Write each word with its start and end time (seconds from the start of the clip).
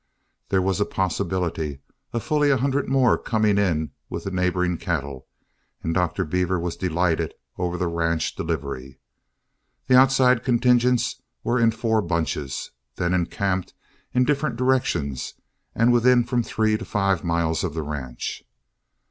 There 0.49 0.63
was 0.63 0.81
a 0.81 0.85
possibility 0.85 1.77
of 2.11 2.23
fully 2.23 2.49
a 2.49 2.57
hundred 2.57 2.89
more 2.89 3.19
coming 3.19 3.59
in 3.59 3.91
with 4.09 4.23
the 4.23 4.31
neighboring 4.31 4.77
cattle, 4.79 5.27
and 5.83 5.93
Dr. 5.93 6.25
Beaver 6.25 6.59
was 6.59 6.75
delighted 6.75 7.35
over 7.59 7.77
the 7.77 7.85
ranch 7.85 8.33
delivery. 8.35 8.97
The 9.85 9.95
outside 9.97 10.43
contingents 10.43 11.21
were 11.43 11.59
in 11.59 11.69
four 11.69 12.01
bunches, 12.01 12.71
then 12.95 13.13
encamped 13.13 13.75
in 14.11 14.25
different 14.25 14.55
directions 14.55 15.35
and 15.75 15.93
within 15.93 16.23
from 16.23 16.41
three 16.41 16.77
to 16.77 16.85
five 16.85 17.23
miles 17.23 17.63
of 17.63 17.75
the 17.75 17.83
ranch. 17.83 18.43